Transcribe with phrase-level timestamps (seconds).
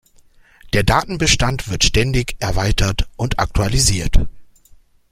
[0.73, 4.19] Der Datenbestand wird ständig erweitert und aktualisiert.